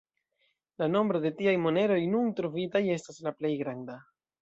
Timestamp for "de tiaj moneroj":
1.27-2.01